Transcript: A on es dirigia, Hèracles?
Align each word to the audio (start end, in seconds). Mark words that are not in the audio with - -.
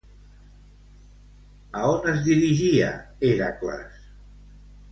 A 1.81 1.83
on 1.89 2.09
es 2.13 2.23
dirigia, 2.29 2.89
Hèracles? 3.31 4.05